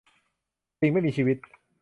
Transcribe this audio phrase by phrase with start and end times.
[0.79, 1.37] สิ่งไม่มีชีวิต